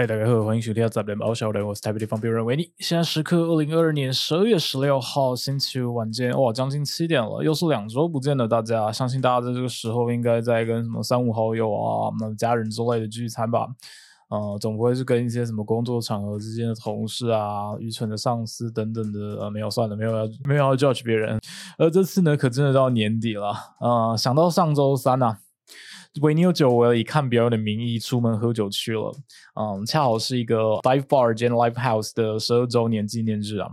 [0.00, 2.72] 嗨，大家好，欢迎收听《杂联报小人》，我是台北地方辩人维尼。
[2.78, 8.90] 现在时刻二零二二年十二月十六号星期五晚间，哇，将近七点了，又是两周不见的大家。
[8.90, 13.68] 相信大家在这个时候应该在跟什么三五好友啊、那家人之类的聚餐吧？
[14.30, 19.18] 呃，总不会是跟一些什么工作场合之间的同事啊、愚蠢的上司等等的。
[19.42, 21.38] 呃，没有，算了，没有要没有要 judge 别人。
[21.76, 23.54] 而这次呢，可真的到年底了。
[23.78, 25.36] 呃，想到上周三呐。
[26.22, 29.14] 维尼有久违了以看表演的名义出门喝酒去了，
[29.60, 33.68] 嗯，恰好是一个 live bar 兼 live house 的十二周年纪念日啊，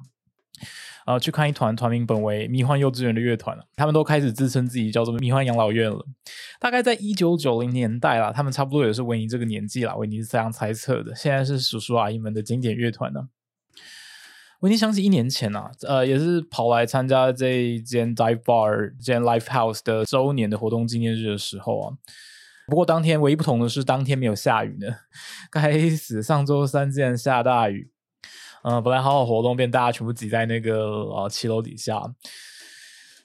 [1.05, 6.05] 呃，去看一团团名本为迷幻幼稚园的乐团他们都开始自称自己叫做迷幻养老院了。
[6.59, 11.15] 大概在一九九零年代啦，他们差不多也是维尼这个年纪啦，维尼是这样猜测的。
[11.15, 13.29] 现在是叔叔阿姨们的经典乐团呢。
[14.59, 21.93] 维尼想起一年前啊，呃，也是跑来参加这一间 dive bar 兼 live house 的周年的活动纪念日的时候啊。
[22.67, 24.87] 不过当天唯一不同的是，当天没有下雨呢。
[25.49, 27.89] 该死，上周三竟然下大雨。
[28.63, 32.01] 嗯，本来好好活动，变大家全部挤在那个呃七楼底下。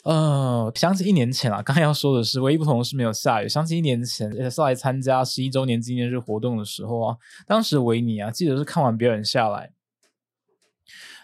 [0.05, 3.49] 呃，想起一年前啊，刚才要说的是，唯一不同的是没有下雨。
[3.49, 9.73] 想起一年前也是来参加十一周年纪念日活动的时候啊，当时维尼啊，记得是看完表演下来，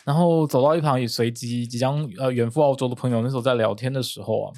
[0.05, 4.53] 然后走到一旁与随即即将呃远赴澳洲的朋友那时候在聊天的时候啊。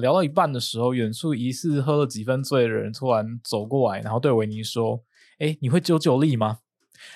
[0.00, 5.02] 聊到一半的时候，远处疑似喝了几分醉的人突然走过来，然后对维尼说
[5.40, 6.58] ：“哎，你会九九力吗？”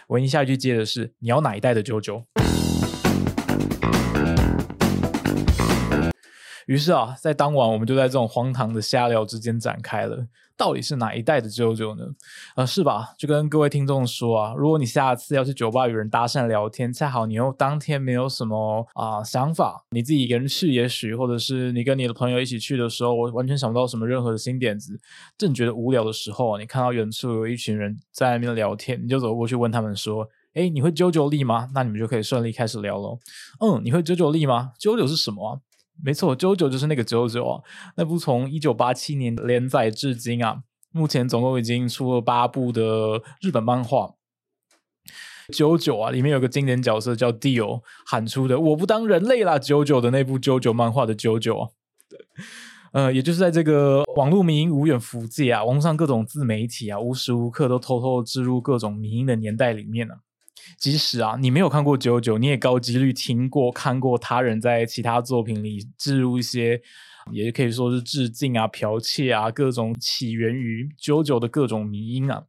[0.09, 2.25] 维尼下一句接的是：“你要哪一代的九九？”
[6.73, 10.27] 于是啊，在当晚我们就在这种荒唐的瞎聊之间展开了。
[10.57, 12.07] 到底是哪一代的啾啾呢？
[12.57, 13.11] 呃，是吧？
[13.19, 24.99] 就跟各位听众说啊，如果你下次要去酒吧与人搭讪聊天，恰好你又当天没有什么啊想法，你自己一个人去也许，或者是你跟你的朋友一起去的时候，我完全想不到什么任何的新点子，
[25.37, 33.19] 正觉得无聊的时候，你看到远处有一群人在那边聊天，你就走过去问他们说：“哎，你会啾啾力吗？”那你们就可以顺利开始聊喽。
[33.61, 34.73] 嗯，你会啾啾力吗？
[34.81, 35.61] 啾啾是什么？
[36.01, 37.63] 没错，九九就是那个九九啊，
[37.97, 44.15] 那部从一九八七年连载至今啊，目前总共已经出了八部的日本漫画。
[45.53, 51.69] 九九啊，里面有个经典角色叫 Dio 喊出的“我不当人类啦”，九九的那部九九漫画的九九啊，
[52.09, 52.19] 对
[52.93, 60.15] 呃，也就是在这个网络民营无远弗届啊，网上各种自媒体啊，无时无刻都偷偷植入各种迷因的年代里面呢。
[60.79, 66.81] 即使啊，你没有看过九九，你也高几率听过、看过他人在其他作品里置入一些，
[67.31, 72.43] 也可以说是致敬啊、剽窃啊，各种起源于九九的各种迷音啊，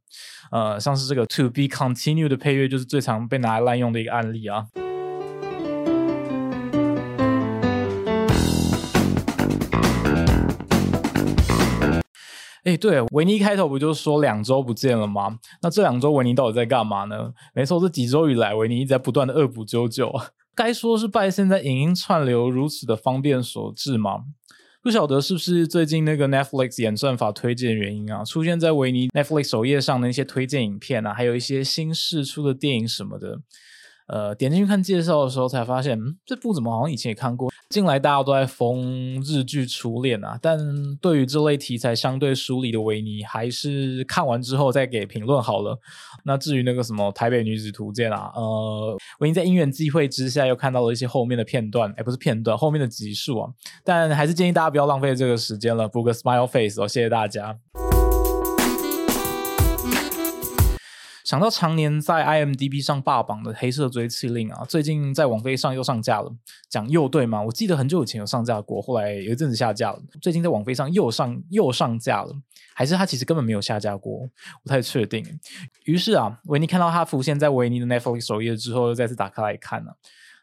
[0.50, 4.66] 呃，像是这个 To Be Continued 的配乐，就是最常被拿来滥用的一个案例啊。
[12.64, 15.38] 哎，对，维尼开头不就说两周不见了吗？
[15.62, 17.32] 那这两周维尼到底在干嘛呢？
[17.54, 20.10] 没错，这几周以来，维尼一直在不断的恶补啾啾。
[20.54, 24.24] 该说是拜现在影音串流如此的方便所致吗？
[24.82, 33.40] 不晓得是不是最近那个 Netflix 演算法推荐原因啊，出现在维尼 Netflix 首页上的那些推荐影片啊，还有一些新释出的电影什么的。
[34.06, 37.50] 呃，点进去看介绍的时候，才发现，嗯，这部怎么好像以前也看过？
[37.74, 40.56] 近来大家都在封日剧《初恋》啊，但
[41.00, 45.76] 对于这类题材相对疏离的维尼，还是看完之后再给评论好了。
[46.22, 53.50] 那至于那个什么《台北女子图鉴》啊，呃，维尼在因缘际会之下又看到了一些后面的片段，哎，不是片段，后面的集数啊，
[53.82, 57.58] 但还是建议大家不要浪费这个时间了，补个 smile face 哦，谢谢大家。
[61.24, 66.30] 想到常年在 IMDB 上霸榜的《黑色追妻令》啊，最近在网飞上又上架了。
[66.68, 67.42] 讲又对吗？
[67.42, 69.98] 我记得很久以前有上架过，后来有一阵子下架了。
[70.20, 72.34] 最近在网飞上又上又上架了，
[72.74, 74.28] 还是它其实根本没有下架过？
[74.62, 75.24] 不太确定。
[75.86, 79.96] 于是啊，维尼看到它浮现在维尼的 Netflix 首页之后，又再次打开来看了。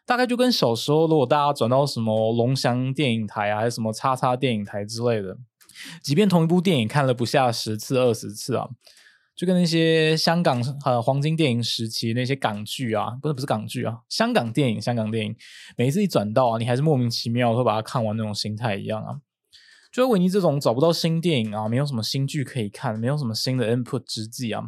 [0.04, 5.36] 大概就跟小时候，如果大家转到什么龙翔电影台啊，还是什么叉叉电影台之类的，
[6.02, 8.68] 即便同一部电影看了不下十次、二十次啊。
[9.34, 15.34] 就跟那些香港呃黄金电影时期那些港剧啊，不是不是港剧啊，香港电影香港电影，
[15.76, 19.20] 每一次一转到啊，你还是莫名其妙会把它看完那种心态一样啊。
[19.90, 24.62] 就维尼这种找不到新电影啊，没有什么新剧可以看，没有什么新的 input 之际啊，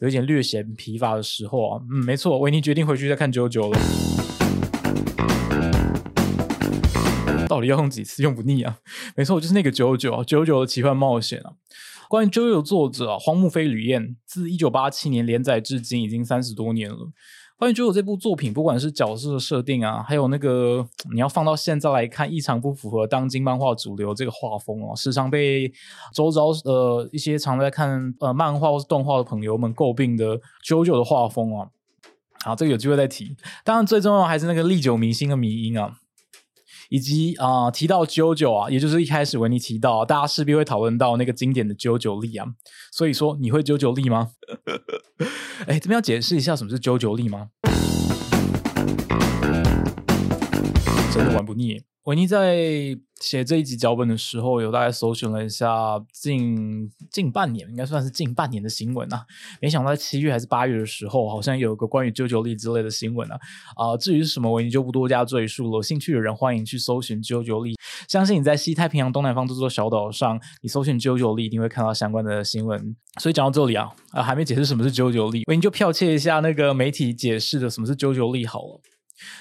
[0.00, 3.78] 有一点略显疲乏的时候啊，嗯，没错，维尼决定回去再看九九了。
[7.48, 8.78] 到底要用几次用不腻啊？
[9.16, 11.52] 没错，就是那个九九九九的奇幻冒险啊。
[12.10, 16.96] 关于《JoJo》作者荒木飞吕彦，自一九八七年连载至今已经三十多年了。
[17.56, 20.84] 关于《九九》这部作品，不管是角色的设定啊，还有那个
[21.14, 25.72] 你要放到现在来看，异常不符合当今漫画主流这个画风哦，时常被
[26.12, 31.68] 周遭呃一些常在看呃漫画或是动画的朋友们诟病的《九九》的画风啊。
[32.44, 33.36] 好，这个有机会再提。
[33.62, 35.99] 当然，最重要还是那个历久弥新的迷音啊。
[36.90, 42.44] 以及啊，提到九九啊，也就是一开始维尼提到，大家势必会讨论到那个经典的九九力啊。
[42.92, 44.32] 所以说，你会九九力吗？
[45.66, 47.50] 哎，这边要解释一下什么是九九力吗？
[51.12, 51.80] 真的玩不腻。
[52.04, 52.56] 维尼在
[53.20, 59.22] 写这一集脚本的时候，有大概搜寻了一下近近半年，应该算是近半年的新闻啊。
[59.60, 63.38] 没想到在七月还是八月的时候，好像有个关于九九力之类的新闻啊。
[63.76, 65.72] 啊，至于是什么，维尼就不多加赘述了。
[65.72, 67.74] 有兴趣的人欢迎去搜寻九九力。
[68.08, 72.96] 相信你在西太平洋东南方这座小岛上，你搜寻九九力一定会看到相关的新闻。
[73.20, 78.80] 所以讲到这里啊，啊，还没解释什么是九九力，维尼就剽窃一下那个媒体解释的什么是九九力好了。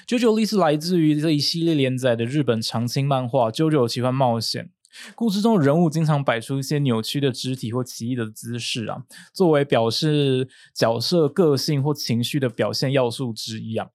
[0.05, 4.65] 九九力是来自于这一系列连载的日本长青漫画《九九奇幻冒险》。
[5.13, 13.89] 故事中人物经常摆出一些扭曲的肢体或奇异的姿势啊，作为表示角色个性或情绪的表现要素之一啊。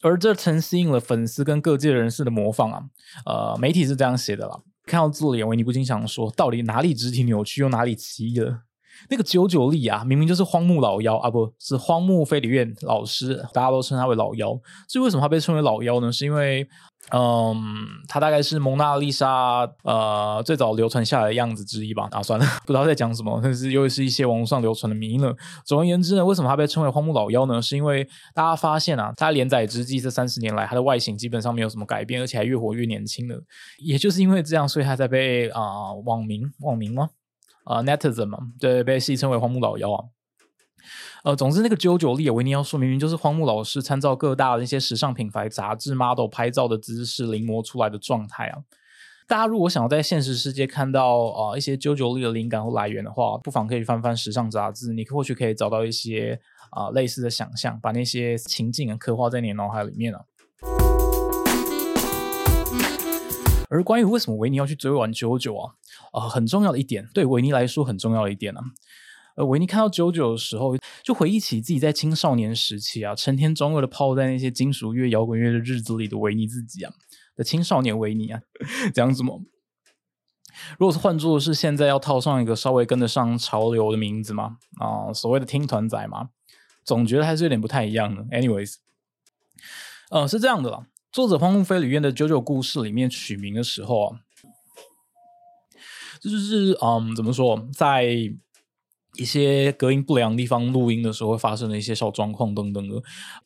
[0.00, 2.84] 而这曾吸引了粉丝跟各界人士的模仿啊。
[3.26, 4.60] 呃，媒体是这样写的啦。
[4.86, 8.60] 看到字里维尼不禁想说，到底哪里肢体扭曲，又哪里奇异了？
[9.08, 14.58] 那个九九力啊，明明就是荒木老妖啊，不是荒木飞里院老师，大家都称他为老妖。
[14.88, 16.12] 至于为什么他被称为老妖呢？
[16.12, 16.66] 是因为，
[17.12, 17.56] 嗯，
[18.08, 22.08] 他大概是蒙娜丽莎呃最早流传下来的样子之一吧。
[22.10, 25.34] 啊，算了，不知道在讲什么，但是又是一些网络上流传的名了。
[25.64, 27.62] 总而言之呢，为什么他被称为荒木老妖呢？
[27.62, 33.40] 是因为大家发现啊，他连载之际这三十年来，他的外形基本上没有什么改变，而且还越活越年轻了。
[33.78, 37.08] 也就是因为这样，所以他在被啊网民网民吗？
[37.68, 40.04] 啊，netizen 嘛，对，被戏称为荒木老妖啊。
[41.22, 48.62] 呃，总之那个九九力维尼要说，明明就是荒木老师参照各大的一些时尚品牌杂志 model 拍照的姿势临摹出来的状态啊。
[49.26, 56.40] 大家如果想要在现实世界看到啊一些九九力的灵感或来源的话，不妨可以翻翻时尚杂志，你或许可以找到一些
[56.70, 60.22] 啊类似的想象，把那些情境刻画在你脑海里面啊。
[63.68, 65.74] 而关于为什么维尼要去追完九九啊？
[66.12, 68.60] 啊，很重要的一点，对维尼来说很重要的一点呢。
[69.36, 76.92] 呃，维尼看到九九的时候，就回忆起自己在青少年时期啊，成天中二的泡在那些金属乐、摇滚乐的日子里的维尼自己啊，
[77.36, 78.40] 的青少年维尼啊，
[78.92, 79.42] 讲什么？
[80.76, 86.30] 如果是换做是现在要套上一个稍微跟得上潮流的名字嘛，啊，所谓的听团仔嘛，
[86.84, 88.24] 总觉得还是有点不太一样的。
[88.24, 88.76] Anyways，
[90.10, 90.86] 呃，是这样的啦。
[91.10, 94.20] 作者荒木飞吕彦的九九故事里面取名的时候啊。
[96.20, 98.04] 这就是嗯，怎么说，在
[99.16, 102.96] 一些隔音不良地方录音的时候会发生的一些小状况等等的。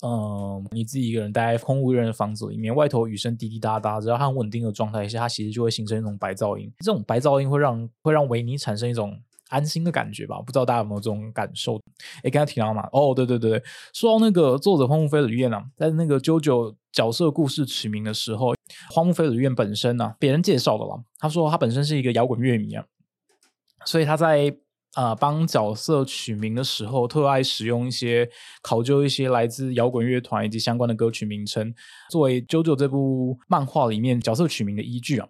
[0.02, 6.72] 嗯，你自己一个人待在空无一人的房子里面，外头雨声滴滴答答，只要很稳定的状态下，它其实就会形成一种白噪音。
[6.78, 9.20] 这种白噪音会让会让维尼产生一种
[9.52, 10.40] 安心的感觉吧？
[10.40, 11.80] 不知道大家有没有这种感受？
[12.24, 13.62] 哎，刚才提到嘛，哦，对对对对，
[13.92, 18.54] 说到那个作者荒木飞吕彦啊，在那个 JoJo 角色故事取名的时候。
[18.88, 20.96] 荒木飞吕院本身呢，别人介绍的啦。
[21.18, 22.82] 他说他本身是一个摇滚乐迷啊，
[23.84, 24.56] 所以他在
[24.94, 28.26] 啊帮角色取名的时候，特爱使用一些
[28.62, 31.74] 考究一些来自摇滚乐团以及相关的歌曲名称，
[32.10, 35.28] 作为《JoJo》这部漫画里面角色取名的依据啊。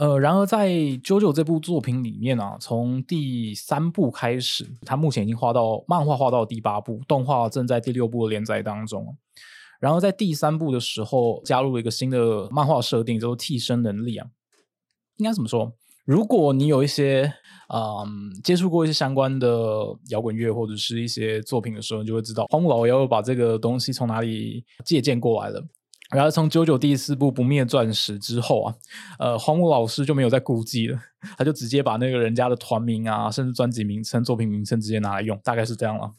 [0.00, 0.66] 呃，然而在
[1.02, 9.14] 《JoJo》这部作品里面啊，从第三部开始，他目前已经画到漫画画到第八部，动画正在第六部连载当中。
[9.78, 14.26] 然后在第三部的时候，加入了一个新的漫画设定，叫做替身能力啊。
[15.18, 15.70] 应该怎么说？
[16.06, 17.30] 如果你有一些
[17.68, 25.62] 嗯接触过一些相关的摇滚乐或者是一些作品的时候，你就会知道荒木老妖把这个东西从哪里借鉴过来了。
[26.10, 28.74] 然后从九九第四部《不灭钻石》之后啊，
[29.18, 30.98] 呃，荒木老师就没有再顾忌了，
[31.38, 36.12] 他就直接把那个人家的团名啊，甚至专辑名称、作品名称直接拿来用，大概是这样了。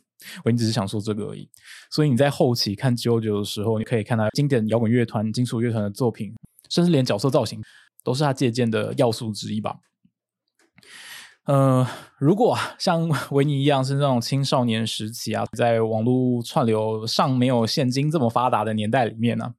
[0.45, 1.49] 我只是想说这个而已，
[1.89, 6.31] 所以你在后期看九九的时候，你可以看到经典摇滚乐团、金属乐团的作品，
[6.69, 7.59] 甚至连角色造型
[8.03, 9.77] 都是他借鉴的要素之一吧。
[11.45, 11.85] 呃，
[12.19, 19.55] 如果像维尼一样是那种青少年时期啊，在网络串流尚没有现今这么发达的年代里面呢，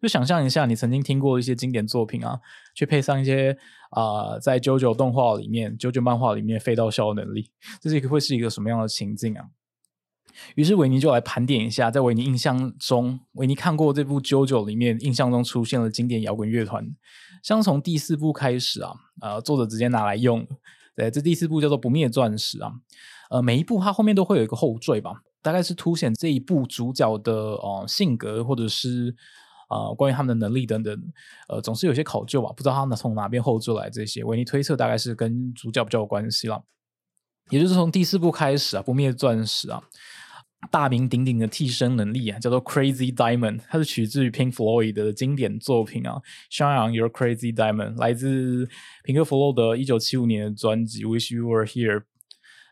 [0.00, 2.38] 就想象一下，你曾经听过一些经典作品啊，
[2.74, 3.56] 去配上一些
[3.90, 7.50] 啊，在九九动画里面、九九漫画里面飞到笑的能力，
[7.80, 9.46] 这是一个会是一个什么样的情境啊？
[10.54, 16.86] 于是维尼就来盘点一下，在维尼印象中，维尼看过这部《九九》里面，印象中出现了经典摇滚乐团。
[17.42, 20.46] 像从第四部开始啊，呃，作者直接拿来用。
[20.94, 22.72] 对，这第四部叫做《不灭钻石》啊。
[23.30, 25.22] 呃，每一部它后面都会有一个后缀吧。
[25.42, 29.14] 大概是凸显这一部主角的呃性格，或者是
[29.68, 31.00] 啊关于他们的能力等等，
[31.48, 34.24] 呃，总是有些考究吧，不知道他们从哪边后出来这些。
[34.24, 36.62] 维尼推测大概是跟主角比较有关系了，
[37.50, 39.82] 也就是从第四部开始啊，不灭钻石啊。
[40.72, 46.20] 大名鼎鼎的替身能力啊，叫做 Crazy Diamond，它是取自于 Pink Floyd 的经典作品啊
[46.50, 48.68] ，Shine on Your Crazy Diamond，来自
[49.04, 52.02] Pink Floyd 一九七五年的专辑 Wish You Were Here。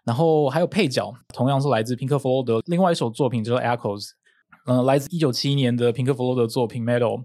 [0.04, 4.08] 然后还有配角，同样是来自 Pink Floyd 的另外一首作品，叫做 Echoes，
[4.66, 7.24] 嗯，来自一九七一年的平克·弗洛德作品 Metal。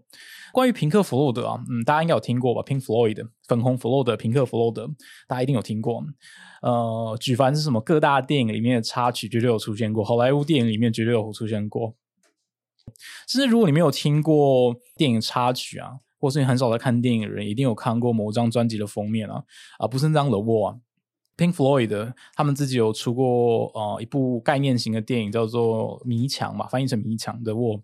[0.53, 4.87] 关于平克·弗洛德啊，嗯，大家应该有听过吧？Pink Floyd，粉红弗洛德，平克·弗洛德，
[5.27, 6.03] 大家一定有听过。
[6.61, 11.95] 呃，举凡是什么各大电影里面的插曲，绝对有出现过；好莱坞电影里面绝对有出现过。
[13.27, 19.43] 甚至如果你没有听过电影插曲啊，或是你很少在看电影的人，一定有看过某张专辑的封面啊，
[19.79, 20.79] 啊，不是这样的喔。
[21.41, 27.81] Pink Floyd 他们自己有出过呃一部概念型的电影，叫做《迷墙》嘛，翻译成《迷墙》的喔。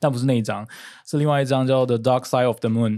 [0.00, 0.66] 但不是那一张，
[1.06, 2.92] 是另外一张叫《The Dark Side of the Moon》。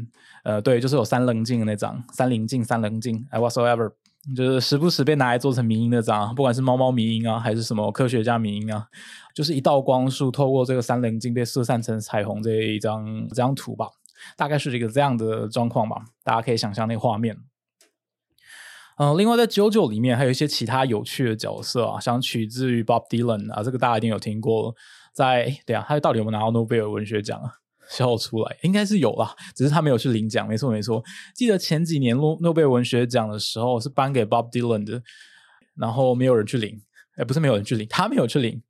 [0.45, 3.27] 呃，对，就是有三棱镜的那张，三棱镜，三棱镜。
[3.31, 3.95] I whatsoever，
[4.37, 8.87] 就是时不时被拿来做成迷音那张，不管是猫猫迷音啊，还是什么科学家迷音啊，
[9.35, 13.89] 就是一道光束透过这个三棱镜被射散成彩虹这一张这张图吧，
[14.37, 17.37] 大概是一个这样的状况吧，大家可以想象那画面。
[18.99, 24.75] 嗯，另外在《九九》里面还有一些其他有趣的角色啊，像取自于 Bob Dylan 啊，这个大家一定有听过。
[25.15, 27.51] 在对啊，他到底有没有拿到诺贝尔文学奖啊？
[27.89, 30.47] 笑出来，应该是有啦，只是他没有去领奖。
[30.47, 31.03] 没错没错，
[31.35, 35.01] 记得前几年诺诺贝尔文学奖的时候是颁给 Bob Dylan 的，
[35.77, 36.79] 然后没有人去领，
[37.17, 38.63] 哎，不是没有人去领，他没有去领。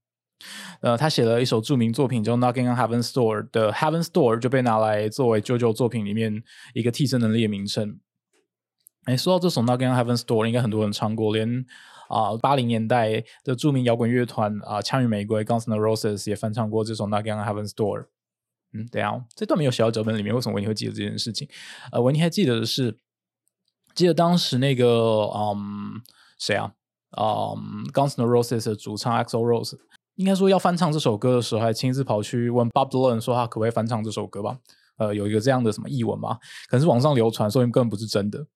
[0.83, 6.43] 呃，他写了一首著名作品叫《Knocking on Heaven's Door》的 Heaven's Door 就被拿来作为九九作品里面
[6.75, 7.99] 一个替身能力的名称。
[9.09, 11.65] 哎，说到这首《Knocking on Heaven's Door》，应该很多人唱过，连。
[12.09, 18.01] 啊，八零年代的著名摇滚乐团啊，枪与玫瑰 （Guns N' Roses） 也翻唱过这首《Knocking on Heaven's Door》。
[18.73, 21.47] 嗯，等下，这段没有写到脚本里面，为什么维尼会记得这件事情？
[21.93, 22.99] 呃，维尼还记得的是，
[23.95, 24.87] 记得当时那个
[25.35, 26.01] 嗯，
[26.39, 26.73] 谁啊？
[27.19, 29.77] 嗯，Guns N' Roses 的主唱 Axl Rose，
[30.17, 34.59] 应该说要翻唱这首歌的时候，还亲自跑去问 Bob Dylan 说他可不可以翻唱这首歌吧？
[34.97, 36.39] 呃，有一个这样的什么译文吧？
[36.69, 38.47] 可能是网上流传，所以根本不是真的。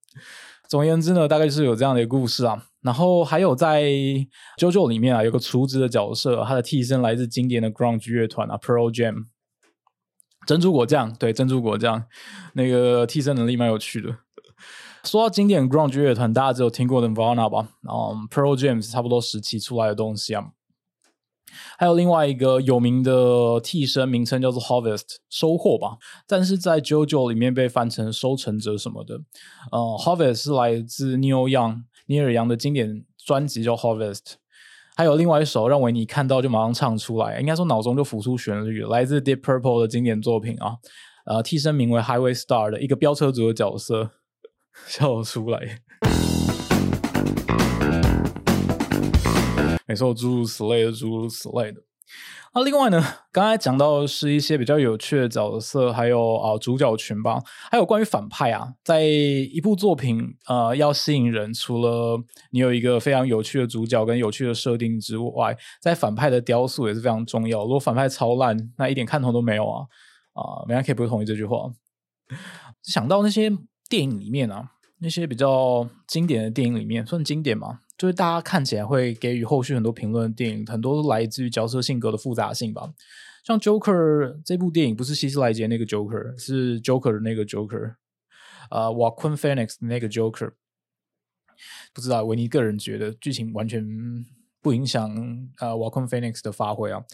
[0.69, 2.67] 总而言之呢，大概是有这样的一个故事啊。
[2.81, 3.83] 然后还有在
[4.59, 9.27] 《JoJo》里面啊，有个厨子的角色，他的替身来自经典的 Grunge 乐团啊，Pearl Jam。
[10.47, 12.05] 珍珠果酱，对，珍珠果酱
[12.55, 14.17] 那个替身能力蛮有趣的。
[15.05, 17.69] 说到经典 Grunge 乐团，大家只有听过 Nirvana 吧？
[17.83, 20.47] 嗯，Pearl Jam 是差不多时期出来的东西啊。
[21.79, 29.21] 还有另外一个有名的替身名称叫做 Harvest 收获吧，但是在 JoJo 里面被翻成收成者什么的。
[29.71, 34.35] 呃，Harvest 是来自 Neil Young 尼尔杨的经典专辑叫 Harvest。
[34.95, 40.77] 还有另外一首让维尼看到就马上唱出来，应该说脑中就浮出旋律，来自 Deep Purple 的经典作品啊。
[41.25, 44.11] 呃，替身名为 Highway Star 的一个飙车族的角色，
[44.87, 45.79] 笑出来。
[49.93, 51.83] 没错，诸如此类的，诸如此类的。
[52.55, 62.19] 那另外呢，刚才讲到的是一些比较有趣的角色，还有啊主角群吧，还有关于反派啊，在一部作品呃要吸引人，除了
[62.53, 67.65] 你有一个非常有趣的主角跟有趣的设定之外，在反派的雕塑也是非常重要。
[67.65, 69.85] 如果反派超烂，那一点看头都没有啊
[70.33, 70.65] 啊！
[70.67, 71.71] 没人可以不同意这句话。
[72.83, 73.51] 想到那些
[73.91, 74.71] 电影里面啊，
[75.01, 77.81] 那些比较经典的电影里面，算经典吗？
[78.03, 82.93] 就是大家看起来会给予后续很多评论的电影，很多都来自于角色性格的复杂性吧。
[83.45, 87.95] 像 Joker 这部电影，不是希斯莱杰那个 Joker，是 Joker 的那个 Joker，
[88.73, 90.51] 呃，Joaquin Phoenix 那个 Joker。
[91.95, 93.87] 不知道维尼个人觉得剧情完全
[94.61, 95.09] 不影响
[95.61, 97.05] 呃 Joaquin Phoenix 的发挥啊。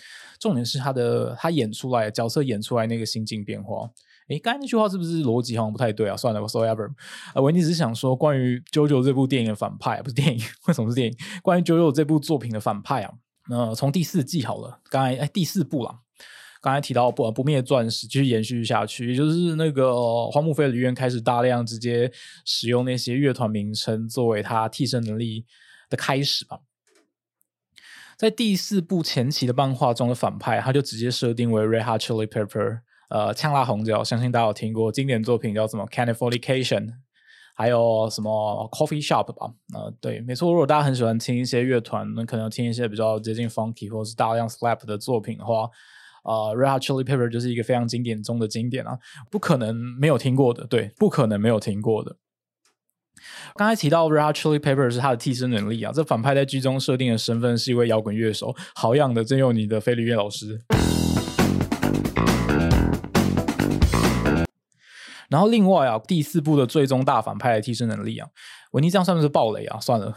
[0.40, 3.90] 重点是他的他演出来角色演出来那个心境变化。
[4.28, 6.16] 诶，刚才那句话是不是逻辑好像不太对啊？
[6.16, 6.90] 算了，whatever。
[7.35, 11.16] 呃，维尼只是想说，关于《九九》这部电影的反派，不是电影，为什么是电影？
[11.42, 13.14] 关于《九九》这部作品的反派啊，
[13.49, 16.00] 那从第四季好了，刚才哎第四部啦，
[16.61, 22.12] 刚才提到不不灭钻石，继续延续下去，也就是那个荒木飞吕彦开始大量直接
[22.44, 25.47] 使用那些乐团名称作为他替身能力
[25.88, 26.58] 的开始吧。
[28.18, 32.80] 在第四部前期的漫画中的反派，他就直接设定为 Red Hot Chili Pepper。
[33.09, 36.87] 呃，呛辣红椒，相信大家有听过经典作品叫什么《Californication》，
[37.55, 39.55] 还有什么《Coffee Shop》吧？
[39.75, 40.50] 呃，对，没错。
[40.50, 45.71] 如果大家很喜欢听一些乐团，那可能听一些比较接近 Funky 或是大量 Slap 的作品的话，
[46.25, 48.99] 呃，《Red Hot Chili Pepper》就是一个非常经典中的经典啊，
[49.31, 52.17] 不可能没有听过的，对，不可能没有听过的。
[53.57, 60.61] 刚才提到 Red Chili Pepper 是他的替身能力啊，这反派在剧中设定的身份是一位摇滚乐手，好样的，真有你的菲律宾老师。
[65.28, 68.28] 然后另外啊，第四部的最终大反派的替身能力啊，
[68.73, 69.78] 维尼这样算不是暴雷啊？
[69.78, 70.16] 算了，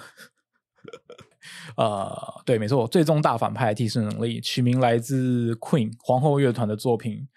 [1.76, 7.28] 呃，对，没错，最终大反派的替身能力取名来自 Queen 皇后乐团的作品，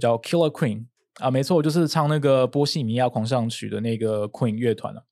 [0.00, 0.86] 叫 Killer Queen
[1.20, 5.02] 啊，没错，就是唱那个波西米亚狂想曲的那个 Queen 乐团啊，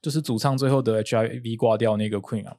[0.00, 2.54] 就是主唱最后的 HIV 挂掉那个 Queen 啊。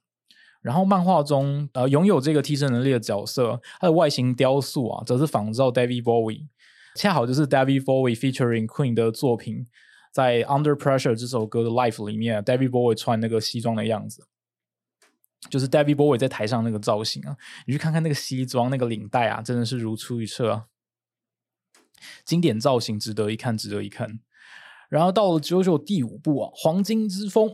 [0.62, 6.48] 然后漫画中呃拥有这个替身能力的角色，他的外形雕塑啊，则是仿照 David Bowie。
[6.96, 9.68] 恰好就是 David Bowie featuring Queen 的作品，
[10.14, 14.25] 在 Under Pressure 这首歌的 Life 里面，David Bowie 穿那个西装的样子，
[15.50, 17.36] 就是 David Bowie 在台上那个造型啊，
[17.68, 20.66] 你去看看那个西装那个领带啊，真的是如出一辙啊，
[22.24, 24.22] 经典造型，值得一看，值得一看。
[24.88, 27.50] 然后到了九九第五部啊，《黄金之风》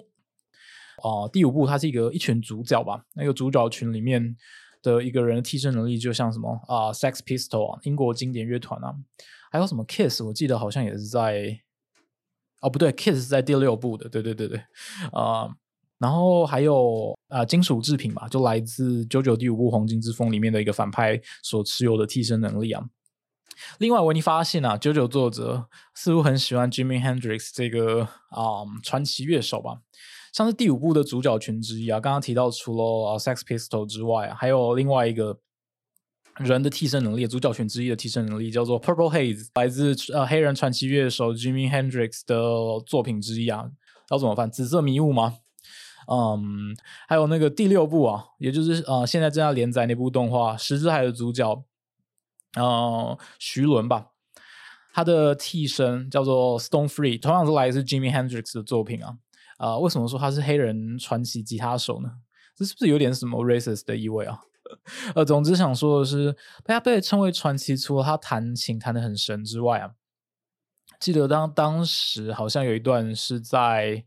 [1.02, 4.38] 啊，第五部它是一个一群主角吧，那个主角群里面。
[4.82, 8.96] 的一个人的替身能力，就像什么啊，Sex Pistol 啊，英国经典乐团啊，
[9.52, 11.60] 还有什么 Kiss，我记得好像也是在，
[12.62, 14.64] 哦不对，Kiss 是在第六部的，对对对对，
[15.12, 15.50] 啊，
[16.00, 22.90] 然后还有啊，金属制品吧，就来自九九第五部《黄金之风》里面的一个反派所持有的替身能力啊。
[23.78, 29.82] 另外，维尼发现啊，九九作者似乎很喜欢 Jimmy Hendrix 这个啊传奇乐手吧。
[30.32, 35.40] 像是第五部的主角群之一啊，刚刚提到除了啊 Sex Pistol 之外，还有另外一个
[36.38, 43.70] 人的替身能力，主角群之一的替身能力叫做 Purple Haze，来自呃黑人传奇乐手 Jimmy Hendrix 的作品之一啊。
[44.10, 44.50] 要怎么办？
[44.52, 45.38] 紫色迷雾吗？
[46.12, 46.76] 嗯，
[47.08, 51.64] 还有那个第六部啊，也就是呃现在正在连载那部动画《十之海》的主角，
[52.56, 54.08] 呃徐伦吧，
[54.94, 59.18] 他的替身叫做 Stone Free，同样是来自 Jimmy Hendrix 的作品啊。
[59.62, 62.10] 啊，为什么说他是黑人传奇吉他手呢？
[62.56, 64.40] 这是不是有点什么 racist 的意味啊？
[65.14, 69.92] 呃，总之想说的是，他被称为传奇，除了他弹琴弹得很神之外啊，
[71.00, 74.04] 记得当当时好像有一段是在，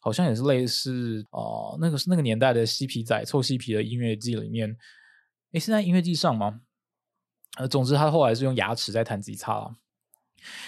[0.00, 4.76] 好像也是类似哦，那个是那个年代的嬉皮仔臭嬉皮的音乐季里面，
[5.52, 6.60] 诶，是在音乐季上吗？
[7.56, 9.76] 呃，总之他后来是用牙齿在弹吉他了。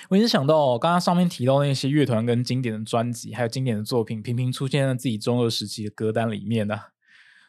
[0.08, 6.78] 我一直想到，刚刚上面提到那些乐团跟经典的专辑，还有经典的作品，频频出现在自己中二时期的歌单里面呢。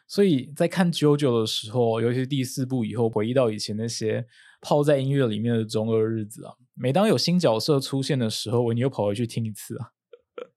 [0.06, 4.26] 所以在看《九九》的时候，尤其是第四部以后，回忆到以前那些
[4.60, 6.52] 泡在音乐里面的中二日子啊。
[6.74, 9.90] 每当有新角色出现的时候，维尼又跑回去听一次啊。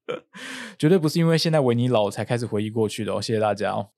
[0.77, 3.21] 绝对不是因为现在维尼老才开始回忆过去的哦。
[3.21, 3.89] 谢谢大家哦。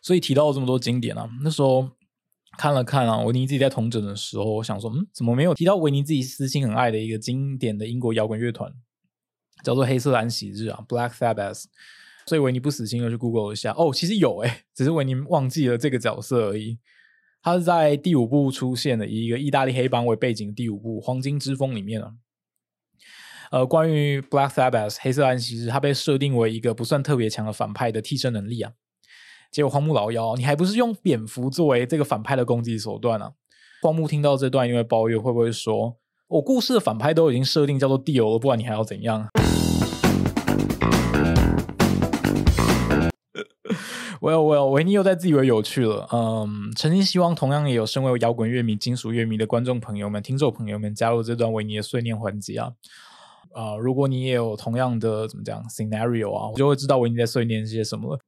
[0.00, 1.90] 所以提到这么多经典啊，那时候。
[2.56, 8.72] 看了看啊，维尼自己在同诊的时候，我想说，嗯，怎么没有提到维尼自己私心很爱的一个经典的英国摇滚乐团，
[9.62, 11.64] 叫做黑色安息日啊，Black Sabbath。
[12.26, 16.78] 所以维尼不死心的去 Google 一下，哦，其实有诶，只是维尼忘记了这个角色而已。
[17.42, 22.14] 他是在第五部出现的，以一个意大利黑帮为背景的第五部《黄金之风》里面啊。
[23.50, 28.72] 呃，关于 Black Sabbath 黑色安息日，它被设定为一个不算特别强的反派的替身能力啊。
[29.54, 33.30] 结果荒木老妖，你还不是用蝙蝠作为这个反派的攻击手段啊？
[33.82, 35.94] 荒木听到这段，因为抱怨会不会说，
[36.26, 39.28] 我故事的反派都已经设定叫做地友了，不管你还要怎样？
[44.20, 46.08] Well well，维尼又在自以为有趣了。
[46.12, 52.72] 嗯，曾经希望同样也有身为摇滚乐迷、金属乐迷的观众朋友们、听众朋友们加入这段维尼的碎念环节啊。
[53.54, 58.20] 啊，如果你也有同样的怎么讲 scenario 啊，我就会知道维尼在碎念些什么了。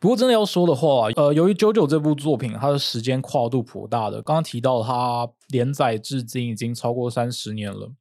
[0.00, 7.92] 不过真的要说的话，呃，由于《九九》这部作品，它的时间跨度颇大的，刚刚提到它连载至今已经超过三十年了，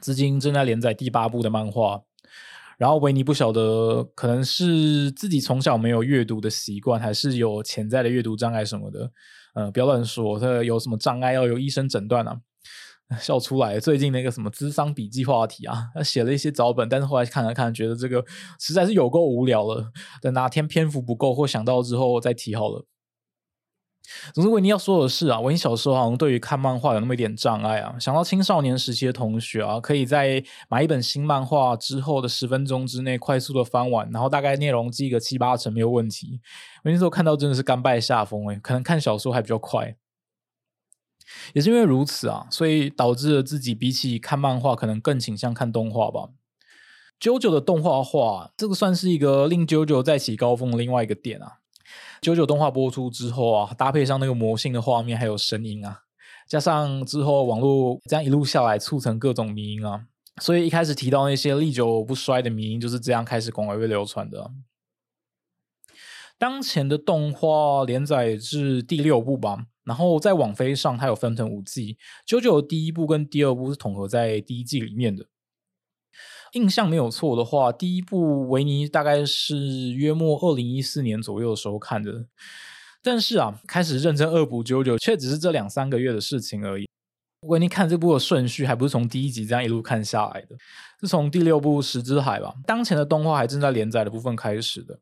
[0.00, 2.02] 至今正在连载第八部的漫画。
[2.76, 9.12] 然后维尼不晓得，可能是自己从小没有阅读的习惯，还是有潜在的阅读障碍什么的。
[9.54, 12.40] 呃，不要乱说，他有什么障碍要由医生诊断啊？
[13.20, 13.78] 笑出来！
[13.78, 18.24] 最近那个什么智商笔记话题啊，写了一些脚本，但是后来看了看，觉得这个
[18.58, 19.92] 实在是有够无聊了。
[20.22, 22.86] 等哪天篇幅不够或想到之后再提好了。
[24.34, 27.96] 总之，维尼要说的是啊，维尼小时候好像对于看漫画有那么一点障碍啊。
[27.98, 36.40] 想到青少年时期的同学啊，可以在买一本新漫画之后的十分钟之内快速的翻完，然后大概内容记个七八成没有问题。
[36.84, 39.94] 维尼时候看到真的是甘拜下风诶，可能看小说还比较快。
[41.52, 46.30] 也是因为如此啊，所以导致了自己比起看漫画，可能更倾向看动画吧。
[47.20, 51.58] 九九的动画化，这个算是一个令九九再起高峰的另外一个点啊。
[52.20, 56.00] 九九动画播出之后啊，搭配上那个魔性的画面还有声音啊，
[56.48, 60.06] 加上之后网络这样一路下来，促成各种迷音啊，
[60.40, 64.50] 所以一开始提到那些历久不衰的迷因，就是这样开始广为被流传的。
[66.36, 75.26] 当前的动画连载至第六部吧，然后在网飞上它有分成五季，九九第一部跟第二部是统合在第一季里面的。
[76.52, 82.26] 印象没有错的话，第一部维尼大概是约莫二零一四年左右的时候看的，
[83.02, 86.86] 但是啊，开始认真恶补九九，却只是这两三个月的事情而已。
[87.48, 90.56] 维尼看这部的顺序，还不是从第一集这样一路看下来的，
[91.00, 94.98] 是从第六部《石之海》吧，当前的动画还正在连载的部分开始的。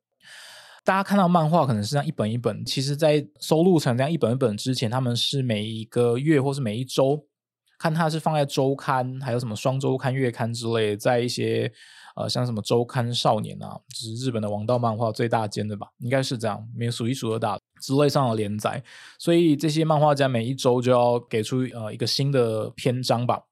[0.85, 7.27] 大家看到漫画可能是这样一本一本，其实在收录成这样一本一本之前，他们是每一个月或是每一周。
[7.79, 11.69] 看它是放在周刊，还有什么双周刊、月刊之类，在一些
[12.15, 18.81] 呃像什么周刊少年啊，就是日本的王道漫画最大间的吧，应该是这样，没数一数二大之类上的连载，
[19.19, 23.43] 所以这些漫画家每一周就要给出呃一个新的篇章吧。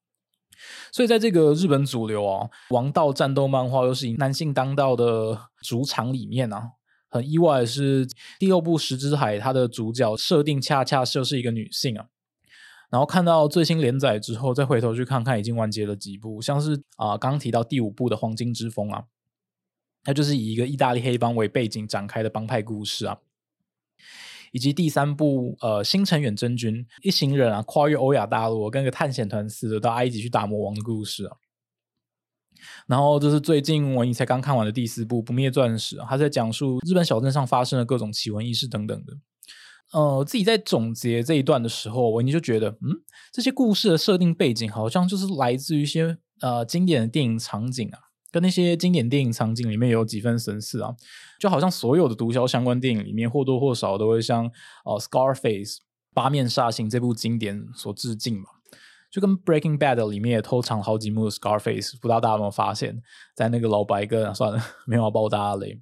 [0.93, 6.71] 所以在这个日本主流啊王道战斗漫画又是以男性当道的主场里面啊，
[7.11, 8.07] 很意外的是
[8.39, 12.07] 第六部《石之海》它的主角设定恰恰就是一个女性啊。
[12.89, 19.05] 然后看到最新连载之后，再回头去看看已经完结了几部，像是啊刚提到第五部的《黄金之风》啊，
[20.03, 23.19] 它就是以一个意大利黑帮为背景展开的帮派故事啊，
[24.51, 31.37] 以及第三部呃星辰远征军一行人啊跨越欧亚大陆，跟个探险团似的到埃及去打魔王的故事啊。
[32.87, 39.13] 然后这是最近我才刚看完的第四部《不灭钻石》，它在讲述日本小镇上发生的各种奇闻异事等等的。
[39.93, 47.99] 呃，自己在总结这一段的时候，我你就觉得，嗯，这些故事的设定背景好像就是来自于一些呃经典的电影场景啊，
[48.31, 50.95] 跟那些经典电影场景里面有几分神似啊，
[51.41, 54.45] 就好像所有的毒枭相关电影里面或多或少都会像
[54.85, 55.75] 呃《Scarface》
[56.15, 58.45] 八面煞星这部经典所致敬嘛，
[59.11, 63.03] 就跟《Breaking Bad》里面也偷藏好几幕 Scarface，不知道大家有没有发现，
[63.35, 65.81] 在那个老白跟 算了，没有爆大家雷。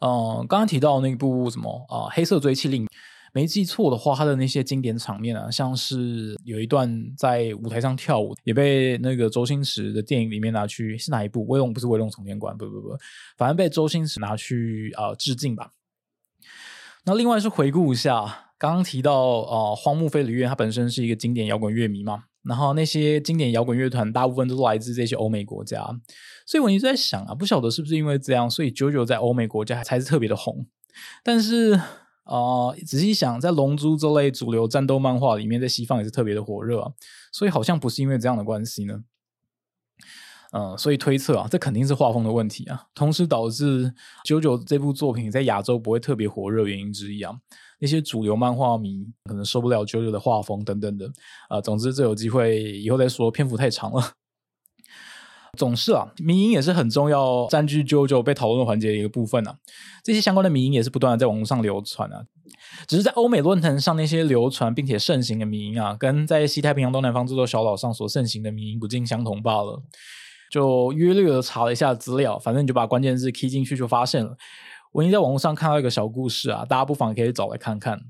[0.00, 2.84] 嗯，刚刚提到那部什么啊，《黑色追气令》，
[3.32, 11.44] 没记错的话，它的那些经典场面啊，像是有一段在舞台上跳舞，也被那个周星驰的电影里面拿去，是哪一部？
[11.48, 12.96] 威龙不是威龙重天馆，不不不，
[13.36, 15.72] 反正被周星驰拿去啊致敬吧。
[17.08, 22.24] 那另外是回顾一下，刚刚提到啊，荒木飞吕彦他本身是一个经典摇滚乐迷嘛。
[22.42, 25.82] 然后那些经典摇滚乐团大部分都是来自这些欧美国家，
[26.46, 30.66] 所以我一直在想啊，不晓得是不是因为这样，所以 JOJO 在欧美国家才是特别的红。
[31.24, 31.80] 但是
[32.24, 36.92] 啊，仔细想，在《龙珠》这类主流战斗漫画里面，在西方也是特别的火热，
[37.32, 39.00] 所以好像不是因为这样的关系呢。
[40.52, 43.92] 嗯，所以推测啊，这肯定是画风的问题啊，同时导致
[44.24, 47.34] 九九这部作品在亚洲不会特别火热原因之一啊。
[47.80, 51.08] 那些主流漫画迷可能受不了九九的画风等等的
[51.48, 51.60] 啊。
[51.60, 54.14] 总之，这有机会以后再说，篇幅太长了。
[55.56, 59.58] 总是啊，迷音也是很重要，占据九九被讨论环节的一个部分啊。
[60.02, 62.24] 这些相关的迷音也是不断的在网络上流传啊。
[62.86, 69.82] 只是在欧美论坛上那些流传并且盛行的迷音啊，跟在西太平洋东南方这座小岛上所盛行的迷音不尽相同罢了。
[70.50, 74.36] 就约略的查了一下资料，反正你就把关键字 key 进去，就发现了。
[74.92, 78.00] 我已经在网络上看到一个小故事啊，大家不妨可以找来看看。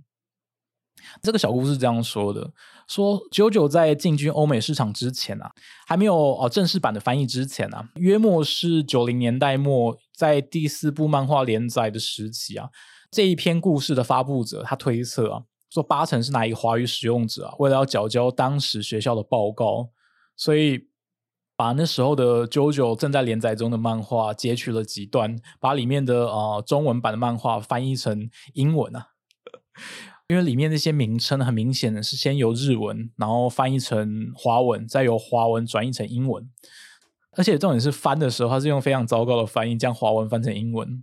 [1.22, 2.53] 这个小故事这样说的：
[2.88, 5.51] 说九九在进军欧美市场之前啊，
[5.87, 12.68] 还没有哦正式版的翻译之前啊，约莫是九零年代末，在第四部漫画连载的时期啊，
[13.11, 19.90] 这一篇故事的发布者他推测啊，说八成是哪一个华语使用者啊，为了要缴交当时学校的报告，
[20.37, 20.88] 所以。
[21.59, 29.09] 把那时候的《JoJo》正在连载中的漫画截取了几段，把里面的啊中文版的漫画翻译成英文啊，
[30.29, 36.49] 因为里面那些名称很明显的是先由日文，然后翻译成华文，再由华文转译成英文，
[37.33, 41.03] 而且重点是翻的时候，它是用非常糟糕的翻译，将华文翻成英文，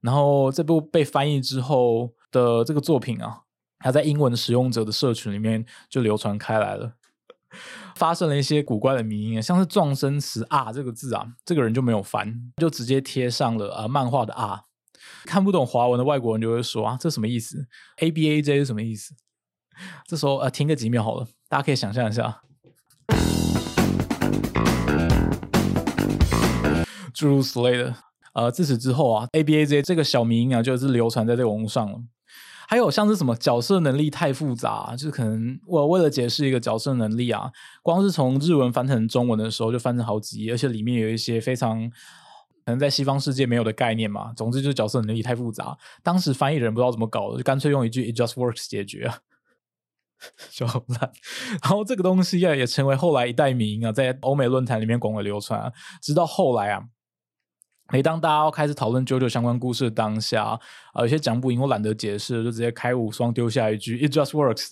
[0.00, 3.40] 然后这部被翻译之后的这个作品啊，
[3.80, 6.94] 它在英文使用者的社群里面就流传开来了。
[8.00, 14.62] 发生了一些古怪的迷音，像是撞声词啊这个字啊，这个人就没有翻，就直接贴上了啊漫画的啊。
[15.26, 17.66] 看不懂华文的外国人就会说啊，这什么意思
[17.98, 19.12] ？A B A J 是什么意思？
[20.06, 22.40] 这时候呃，停个几秒好了，大家可以想象一下，
[27.12, 27.94] 诸如此类的。
[28.32, 32.00] 呃，自此之后啊，A B A J 这个小迷音啊，就是流传在这个网络上了。
[32.70, 37.50] 还有像是什么角色能力太复杂，就是可能我为了解释一个角色能力啊，
[37.82, 41.96] 光是从日文翻成中文的时候就翻成好几页，而且里面有一些非常可
[42.66, 44.32] 能在西方世界没有的概念嘛。
[44.34, 49.12] 总之就是角色能力太复杂，当时翻译人不知道怎么搞的，就干脆用一句 "It just works" 解决。
[50.48, 51.10] 小烂。
[51.62, 55.72] 然后这个东西啊，也成为后来一代名啊，在欧美论坛里面广为流传啊。
[56.00, 56.84] 直到后来啊，
[57.92, 60.44] 每当大家要开始讨论九九相关故事的当下
[60.92, 64.70] 啊，有些讲不赢或懒得解释，就直接开无双丢下一句 “It just works”，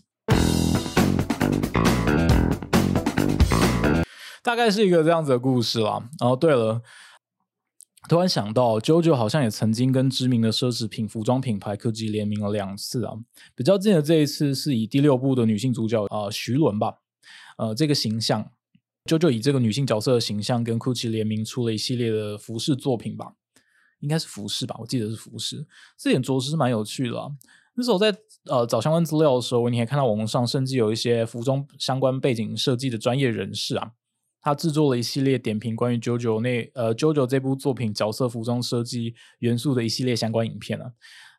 [4.40, 6.09] 大概是一个这样子的故事啦。
[6.20, 6.81] 然后对了。
[8.09, 13.12] 突然想到，JoJo 好像也曾经跟知名的奢侈品服装品牌科技联名了两次啊。
[13.54, 16.94] 比较近的这一次是以第六部的女性主角啊徐伦吧，
[17.59, 18.50] 呃，这个形象
[19.08, 23.32] ，JoJo 以这个女性角色的形象跟 GUCCI 联名出了一系列的服饰作品吧，
[24.00, 25.66] 应该是服饰吧，我记得是服饰，
[25.98, 27.16] 这点着实是蛮有趣的。
[27.74, 33.92] 那时候在呃找相关资料的时候，你还看到网络上甚至有一些服装相关背景设计的专业人士啊。
[34.40, 40.92] 他制作了一系列点评关于《JoJo》那呃《JoJo》这部作品角色服装设计元素的一系列相关影片啊。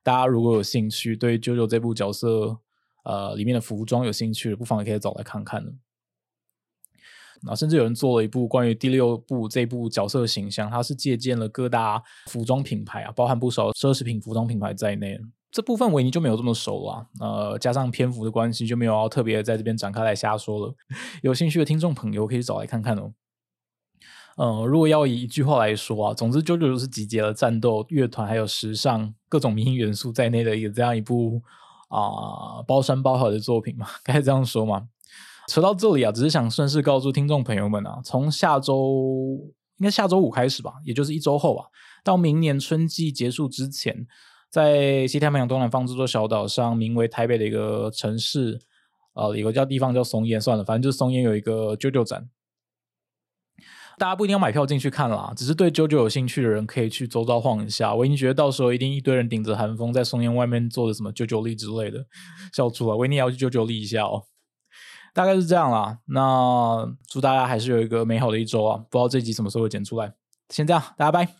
[0.03, 2.57] 大家如果有兴趣，对《JoJo》这部角色
[3.05, 5.65] 呃里面的服装有兴趣，不妨也可以找来看看
[7.45, 7.55] 啊。
[7.55, 15.19] 甚至有人做了一部关于第六部这部角色形象，它是借鉴了各大服装品牌啊，包含不少奢侈品服装品牌在内。
[15.51, 20.75] 这部分维尼就没有这么熟了，呃，加上篇幅的关系，就没有要特别在这边展开来瞎说了。
[21.23, 23.13] 有兴趣的听众朋友可以找来看看哦。
[24.37, 31.41] 呃，如果要以一句话来说啊，总之，九九是集结了战斗、乐团还有时尚各种明星元素在内的一个这样一部
[31.89, 34.87] 啊包山包海的作品嘛， 该这样说吗？
[35.49, 39.39] 扯到这里啊，只是想顺势告诉听众朋友们啊，从下周
[39.77, 41.65] 应该下周五开始吧，也就是一周后啊，
[42.03, 44.05] 到明年春季结束之前。
[44.51, 48.59] 在西太平洋东南方这座小岛上，名为台北的一个城市，
[49.13, 52.27] 呃，有个叫地方叫松烟，算了，反正就是松烟有一个啾啾展，
[53.99, 57.93] 大家不一定要买票进去看啦，只是对啾啾有兴趣的人可以去周遭晃一下。
[57.93, 62.03] 我已经觉得到时候一定一堆人顶着寒风在松烟外面做的什么啾啾力之类的，
[62.51, 62.95] 笑出来。
[62.95, 64.23] 维尼也要去啾啾力一下哦，
[65.13, 65.97] 大概是这样啦。
[66.05, 68.77] 那祝大家还是有一个美好的一周啊！
[68.89, 70.13] 不知道这集什么时候会剪出来，
[70.49, 71.38] 先这样，大家拜。